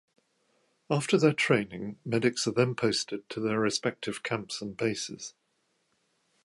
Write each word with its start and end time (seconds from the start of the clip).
After 0.89 1.15
their 1.15 1.31
training, 1.31 1.99
medics 2.03 2.47
are 2.47 2.51
then 2.53 2.73
posted 2.73 3.29
to 3.29 3.39
their 3.39 3.59
respective 3.59 4.23
camps 4.23 4.59
and 4.59 4.75
bases. 4.75 5.35